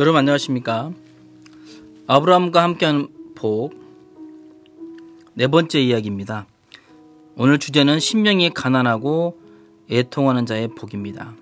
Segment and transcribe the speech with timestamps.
[0.00, 0.92] 여러분 안녕하십니까?
[2.06, 3.78] 아브라함과 함께하는 복
[5.34, 6.46] 네 번째 이야기입니다.
[7.36, 9.38] 오늘 주제는 신명이 가난하고
[9.90, 11.34] 애통하는 자의 복입니다.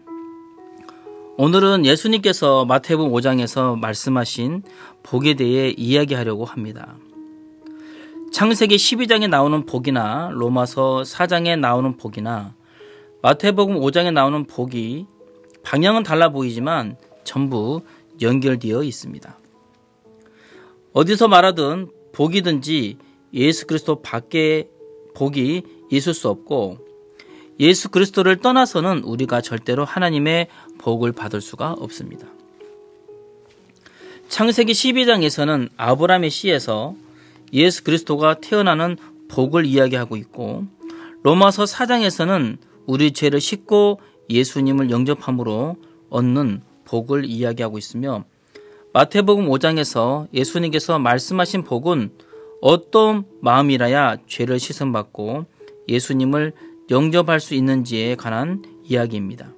[1.36, 4.64] 오늘은 예수님께서 마태복음 5장에서 말씀하신
[5.04, 6.96] 복에 대해 이야기하려고 합니다.
[8.32, 12.54] 창세기 12장에 나오는 복이나 로마서 4장에 나오는 복이나
[13.22, 15.06] 마태복음 5장에 나오는 복이
[15.62, 17.82] 방향은 달라 보이지만 전부
[18.20, 19.38] 연결되어 있습니다.
[20.92, 22.98] 어디서 말하든 복이든지
[23.34, 24.68] 예수 그리스도 밖에
[25.14, 26.78] 복이 있을 수 없고
[27.60, 32.26] 예수 그리스도를 떠나서는 우리가 절대로 하나님의 복을 받을 수가 없습니다.
[34.28, 36.94] 창세기 12장에서는 아브라함의 씨에서
[37.52, 38.96] 예수 그리스도가 태어나는
[39.28, 40.66] 복을 이야기하고 있고
[41.22, 45.76] 로마서 4장에서는 우리 죄를 씻고 예수님을 영접함으로
[46.10, 48.24] 얻는 복을 이야기하고 있으며
[48.94, 52.10] 마태복음 5장에서 예수님께서 말씀하신 복은
[52.60, 55.44] 어떤 마음이라야 죄를 씻음받고
[55.88, 56.52] 예수님을
[56.90, 59.52] 영접할 수 있는지에 관한 이야기입니다.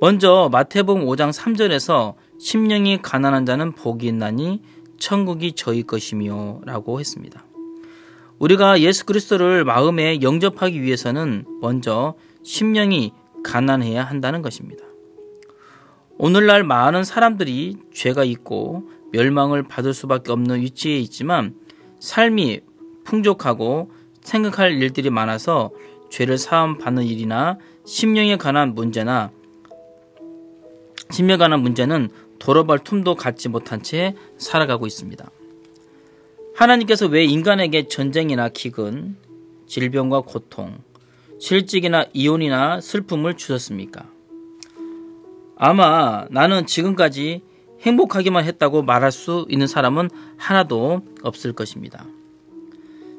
[0.00, 4.62] 먼저 마태복음 5장 3절에서 심령이 가난한 자는 복이 있나니
[4.98, 7.44] 천국이 저희 것이며 라고 했습니다.
[8.38, 14.85] 우리가 예수 그리스도를 마음에 영접하기 위해서는 먼저 심령이 가난해야 한다는 것입니다.
[16.18, 21.54] 오늘날 많은 사람들이 죄가 있고 멸망을 받을 수밖에 없는 위치에 있지만
[22.00, 22.60] 삶이
[23.04, 23.90] 풍족하고
[24.22, 25.70] 생각할 일들이 많아서
[26.10, 29.30] 죄를 사함 받는 일이나 심령에 관한 문제나
[31.10, 32.08] 심령에 관한 문제는
[32.38, 35.30] 돌아볼 틈도 갖지 못한 채 살아가고 있습니다.
[36.54, 39.16] 하나님께서 왜 인간에게 전쟁이나 기근,
[39.66, 40.78] 질병과 고통,
[41.38, 44.15] 실직이나 이혼이나 슬픔을 주셨습니까?
[45.56, 47.42] 아마 나는 지금까지
[47.80, 52.04] 행복하기만 했다고 말할 수 있는 사람은 하나도 없을 것입니다.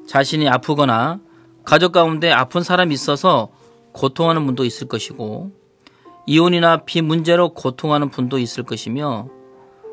[0.07, 1.19] 자신이 아프거나
[1.63, 3.49] 가족 가운데 아픈 사람이 있어서
[3.91, 5.51] 고통하는 분도 있을 것이고
[6.27, 9.27] 이혼이나 비 문제로 고통하는 분도 있을 것이며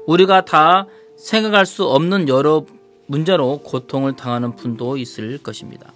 [0.06, 2.64] 우리가 다 생각할 수 없는 여러
[3.06, 5.92] 문제로 고통을 당하는 분도 있을 것입니다.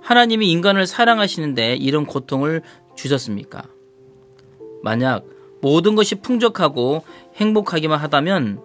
[0.00, 2.62] 하나님이 인간을 사랑하시는데 이런 고통을
[2.96, 3.64] 주셨습니까?
[4.82, 5.24] 만약
[5.60, 7.04] 모든 것이 풍족하고
[7.36, 8.60] 행복하기만 하다면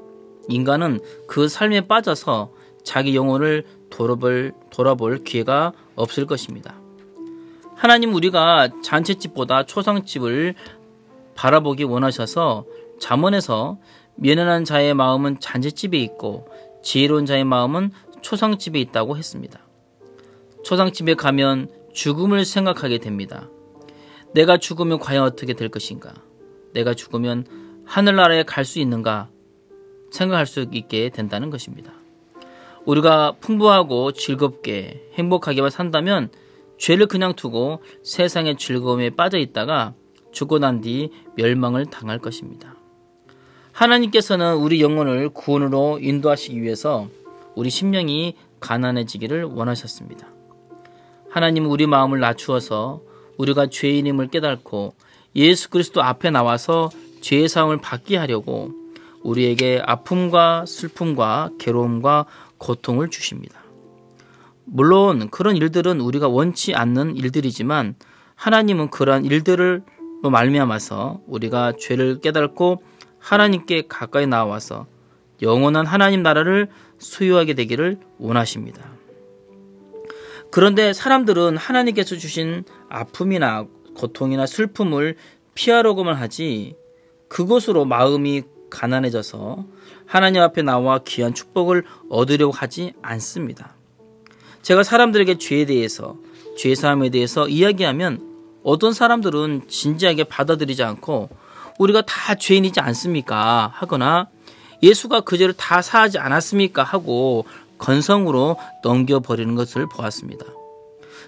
[0.49, 2.51] 인간은 그 삶에 빠져서
[2.83, 6.75] 자기 영혼을 돌아볼, 돌아볼 기회가 없을 것입니다.
[7.75, 10.55] 하나님 우리가 잔치집보다 초상집을
[11.35, 12.65] 바라보기 원하셔서
[12.99, 13.77] 잠언에서
[14.15, 16.47] 미련한 자의 마음은 잔치집에 있고
[16.81, 17.91] 지혜로운 자의 마음은
[18.21, 19.59] 초상집에 있다고 했습니다.
[20.63, 23.47] 초상집에 가면 죽음을 생각하게 됩니다.
[24.37, 26.13] 내가 죽으면 과연 어떻게 될 것인가?
[26.71, 27.47] 내가 죽으면
[27.85, 29.29] 하늘나라에 갈 수 있는가?
[30.11, 31.91] 생각할 수 있게 된다는 것입니다.
[32.85, 36.29] 우리가 풍부하고 즐겁게 행복하게만 산다면
[36.77, 39.95] 죄를 그냥 두고 세상의 즐거움에 빠져 있다가
[40.31, 42.75] 죽고 난 뒤 멸망을 당할 것입니다.
[43.71, 47.07] 하나님께서는 우리 영혼을 구원으로 인도하시기 위해서
[47.55, 50.27] 우리 심령이 가난해지기를 원하셨습니다.
[51.31, 53.06] 하나님은 우리 마음을 낮추어서
[53.37, 54.93] 우리가 죄인임을 깨닫고
[55.35, 56.89] 예수 그리스도 앞에 나와서
[57.21, 58.71] 죄의 사함을 받게 하려고
[59.23, 62.25] 우리에게 아픔과 슬픔과 괴로움과
[62.57, 63.61] 고통을 주십니다.
[64.65, 67.95] 물론 그런 일들은 우리가 원치 않는 일들이지만
[68.35, 69.83] 하나님은 그러한 일들을
[70.23, 72.81] 말미암아서 우리가 죄를 깨닫고
[73.19, 74.87] 하나님께 가까이 나와서
[75.41, 78.89] 영원한 하나님 나라를 소유하게 되기를 원하십니다.
[80.51, 83.65] 그런데 사람들은 하나님께서 주신 아픔이나
[83.95, 85.15] 고통이나 슬픔을
[85.55, 86.75] 피하려고만 하지
[87.27, 89.65] 그것으로 마음이 가난해져서
[90.05, 93.75] 하나님 앞에 나와 귀한 축복을 얻으려고 하지 않습니다.
[94.61, 96.17] 제가 사람들에게 죄에 대해서,
[96.57, 98.27] 죄 사함에 대해서 이야기하면
[98.63, 101.29] 어떤 사람들은 진지하게 받아들이지 않고
[101.79, 103.71] 우리가 다 죄인이지 않습니까?
[103.73, 104.29] 하거나
[104.83, 106.83] 예수가 그 죄를 다 사하지 않았습니까?
[106.83, 107.45] 하고
[107.77, 110.45] 건성으로 넘겨버리는 것을 보았습니다.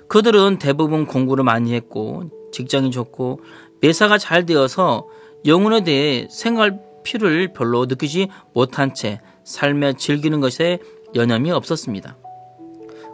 [0.07, 3.41] 그들은 대부분 공부를 많이 했고 직장이 좋고
[3.81, 5.07] 매사가 잘 되어서
[5.45, 10.79] 영혼에 대해 생활 필요를 별로 느끼지 못한 채 삶에 즐기는 것에
[11.15, 12.17] 여념이 없었습니다.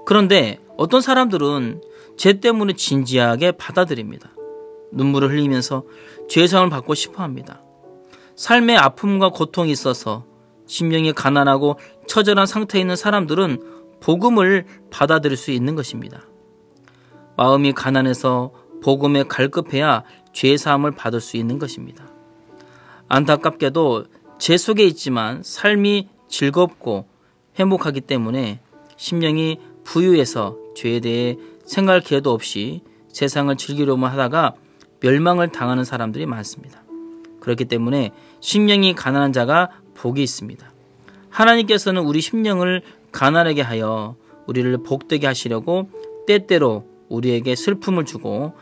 [0.05, 1.81] 그런데 어떤 사람들은
[2.17, 4.31] 죄 때문에 진지하게 받아들입니다.
[4.91, 5.83] 눈물을 흘리면서
[6.29, 7.61] 죄상을 받고 싶어 합니다.
[8.35, 10.25] 삶의 아픔과 고통이 있어서
[10.67, 16.21] 심령이 가난하고 처절한 상태에 있는 사람들은 복음을 받아들일 수 있는 것입니다.
[17.37, 18.51] 마음이 가난해서
[18.83, 20.03] 복음에 갈급해야
[20.33, 22.05] 죄 사함을 받을 수 있는 것입니다.
[23.07, 24.05] 안타깝게도
[24.37, 27.05] 죄 속에 있지만 삶이 즐겁고
[27.55, 28.59] 행복하기 때문에
[28.97, 34.53] 심령이 부유해서 죄에 대해 생각할 기회도 없이 세상을 즐기려만 하다가
[34.99, 36.83] 멸망을 당하는 사람들이 많습니다.
[37.39, 38.11] 그렇기 때문에
[38.41, 40.74] 심령이 가난한 자가 복이 있습니다.
[41.35, 44.15] 하나님께서는 우리 심령을 가난하게 하여
[44.47, 45.89] 우리를 복되게 하시려고
[46.27, 48.53] 때때로 우리에게 슬픔을 주고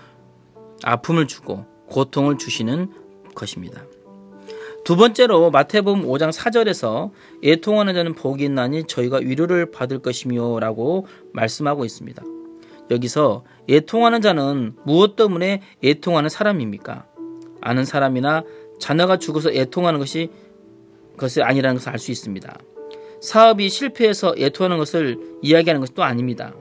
[0.84, 2.92] 아픔을 주고 고통을 주시는
[3.36, 3.86] 것입니다.
[4.84, 7.12] 두 번째로 마태복음 5장 4절에서
[7.44, 12.22] 애통하는 자는 복이 있나니 저희가 위로를 받을 것이며라고 말씀하고 있습니다.
[12.92, 17.06] 여기서 애통하는 자는 무엇 때문에 애통하는 사람입니까?
[17.62, 18.44] 아는 사람이나
[18.80, 20.30] 자녀가 죽어서 애통하는 것이
[21.18, 22.58] 것이 아니라는 것을 알 수 있습니다.
[23.22, 26.54] 사업이 실패해서 애통하는 것을 이야기하는 것도 아닙니다.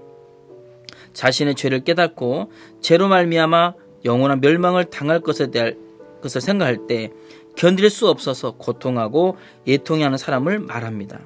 [1.13, 2.51] 자신의 죄를 깨닫고
[2.81, 5.77] 죄로 말미암아 영원한 멸망을 당할 것에 대한
[6.23, 7.11] 것을 생각할 때
[7.57, 9.37] 견딜 수 없어서 고통하고
[9.69, 11.21] 애통해하는 사람을 말합니다.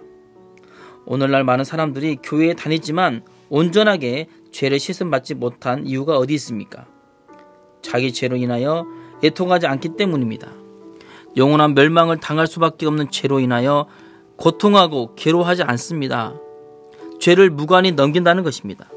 [1.05, 6.87] 오늘날 많은 사람들이 교회에 다니지만 온전하게 죄를 씻음받지 못한 이유가 어디 있습니까?
[7.83, 8.87] 자기 죄로 인하여
[9.23, 10.66] 애통하지 않기 때문입니다.
[11.37, 13.87] 영원한 멸망을 당할 수밖에 없는 죄로 인하여
[14.37, 16.35] 고통하고 괴로워하지 않습니다.
[17.21, 18.89] 죄를 무관히 넘긴다는 것입니다.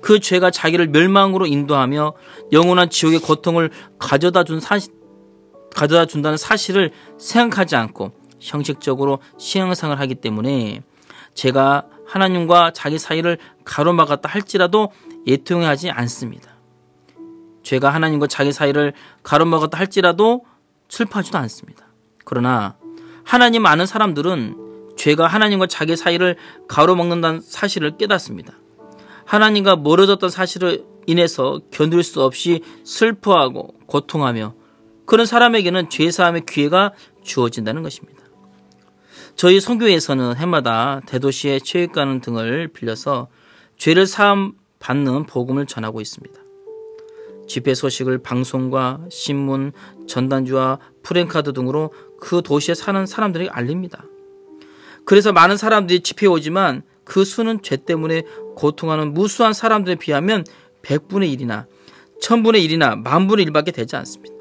[0.00, 2.12] 그 죄가 자기를 멸망으로 인도하며
[2.52, 4.92] 영원한 지옥의 고통을 가져다 준 사실,
[5.74, 10.82] 가져다 준다는 사실을 생각하지 않고 형식적으로 신앙생활을 하기 때문에
[11.34, 14.92] 제가 하나님과 자기 사이를 가로막았다 할지라도
[15.26, 16.52] 예통하지 않습니다.
[17.62, 18.92] 죄가 하나님과 자기 사이를
[19.22, 20.44] 가로막았다 할지라도
[20.88, 21.86] 슬퍼하지도 않습니다.
[22.24, 22.76] 그러나
[23.24, 26.36] 하나님 아는 사람들은 죄가 하나님과 자기 사이를
[26.68, 28.54] 가로막는다는 사실을 깨닫습니다.
[29.24, 34.54] 하나님과 멀어졌던 사실을 인해서 견딜 수 없이 슬퍼하고 고통하며
[35.06, 36.92] 그런 사람에게는 죄사함의 기회가
[37.22, 38.24] 주어진다는 것입니다.
[39.36, 43.28] 저희 성교에서는 해마다 대도시의 체육관 등을 빌려서
[43.76, 46.43] 죄를 사함 받는 복음을 전하고 있습니다.
[47.46, 49.72] 집회 소식을 방송과 신문,
[50.06, 54.04] 전단지와 프랭카드 등으로 그 도시에 사는 사람들에게 알립니다.
[55.04, 58.22] 그래서 많은 사람들이 집회에 오지만 그 수는 죄 때문에
[58.56, 60.44] 고통하는 무수한 사람들에 비하면
[60.82, 61.66] 100분의 1이나
[62.22, 64.34] 1000분의 1이나 만분의 1밖에 되지 않습니다.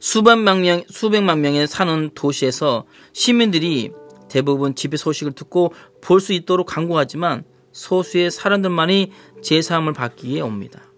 [0.00, 3.92] 수백만 명, 수백만 명의 사는 도시에서 시민들이
[4.28, 10.91] 대부분 집회 소식을 듣고 볼 수 있도록 강구하지만 소수의 사람들만이 제사함을 받기 위해 옵니다.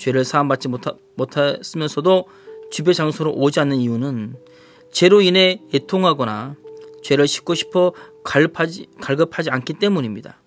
[0.00, 0.68] 죄를 사함받지
[1.14, 2.26] 못했으면서도
[2.70, 4.34] 집회 장소로 오지 않는 이유는
[4.90, 6.56] 죄로 인해 애통하거나
[7.02, 7.92] 죄를 씻고 싶어
[8.24, 10.40] 갈급하지, 갈급하지 않기 때문입니다.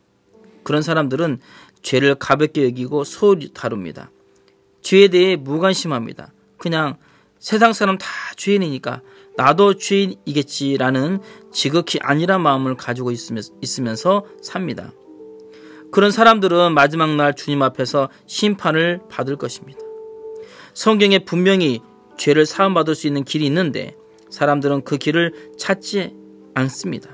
[0.64, 1.40] 그런 사람들은
[1.84, 4.10] 죄를 가볍게 여기고 소홀히 다룹니다.
[4.82, 6.34] 죄에 대해 무관심합니다.
[6.58, 6.98] 그냥
[7.40, 9.02] 세상 사람 다 죄인이니까
[9.38, 11.20] 나도 죄인이겠지라는
[11.52, 14.92] 지극히 아니란 마음을 가지고 있으면서 삽니다.
[15.94, 19.80] 그런 사람들은 마지막 날 주님 앞에서 심판을 받을 것입니다.
[20.74, 21.82] 성경에 분명히
[22.18, 23.96] 죄를 사함받을 수 있는 길이 있는데
[24.32, 26.16] 사람들은 그 길을 찾지
[26.56, 27.12] 않습니다.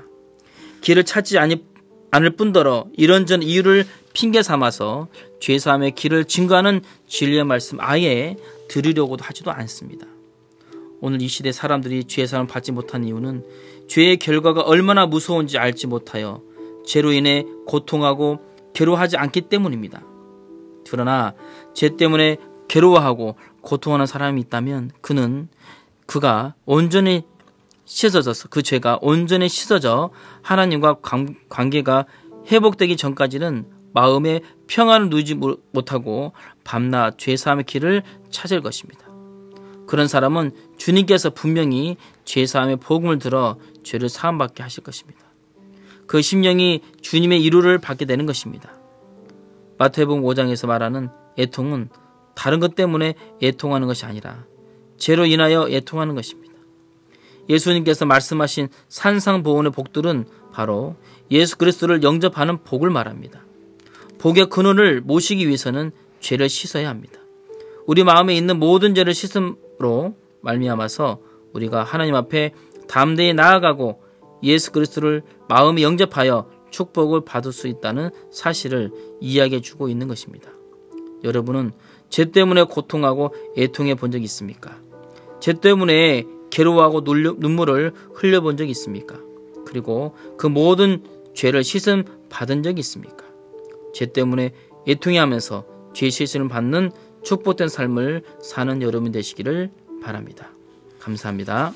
[0.80, 3.84] 길을 찾지 않을 뿐더러 이런저런 이유를
[4.14, 5.08] 핑계 삼아서
[5.40, 8.36] 죄사함의 길을 증거하는 진리의 말씀 아예
[8.68, 10.06] 들으려고도 하지도 않습니다.
[11.02, 13.44] 오늘 이 시대 사람들이 죄사함을 받지 못한 이유는
[13.88, 16.40] 죄의 결과가 얼마나 무서운지 알지 못하여
[16.86, 20.02] 죄로 인해 고통하고 괴로워하지 않기 때문입니다.
[20.88, 21.34] 그러나
[21.74, 22.36] 죄 때문에
[22.68, 25.48] 괴로워하고 고통하는 사람이 있다면 그는
[26.06, 27.24] 그가 온전히
[27.84, 30.10] 씻어져서 그 죄가 온전히 씻어져
[30.42, 30.98] 하나님과
[31.48, 32.06] 관계가
[32.46, 39.06] 회복되기 전까지는 마음의 평안을 누리지 못하고 밤낮 죄사함의 길을 찾을 것입니다.
[39.88, 45.29] 그런 사람은 주님께서 분명히 죄사함의 복음을 들어 죄를 사함받게 하실 것입니다.
[46.10, 48.72] 그 심령이 주님의 이루를 받게 되는 것입니다.
[49.78, 51.88] 마태복음 5장에서 말하는 애통은
[52.34, 54.44] 다른 것 때문에 애통하는 것이 아니라
[54.96, 56.52] 죄로 인하여 애통하는 것입니다.
[57.48, 60.96] 예수님께서 말씀하신 산상보온의 복들은 바로
[61.30, 63.44] 예수 그리스도를 영접하는 복을 말합니다.
[64.18, 67.20] 복의 근원을 모시기 위해서는 죄를 씻어야 합니다.
[67.86, 71.20] 우리 마음에 있는 모든 죄를 씻음으로 말미암아서
[71.52, 72.52] 우리가 하나님 앞에
[72.88, 74.09] 담대히 나아가고
[74.42, 80.50] 예수 그리스도를 마음에 영접하여 축복을 받을 수 있다는 사실을 이야기해 주고 있는 것입니다.
[81.24, 81.72] 여러분은
[82.08, 84.78] 죄 때문에 고통하고 애통해 본 적이 있습니까?
[85.40, 89.18] 죄 때문에 괴로워하고 눈물을 흘려 본 적이 있습니까?
[89.66, 91.02] 그리고 그 모든
[91.34, 93.24] 죄를 씻음 받은 적이 있습니까?
[93.92, 94.52] 죄 때문에
[94.88, 96.90] 애통해 하면서 죄 씻음을 받는
[97.22, 99.70] 축복된 삶을 사는 여러분 되시기를
[100.02, 100.50] 바랍니다.
[100.98, 101.72] 감사합니다.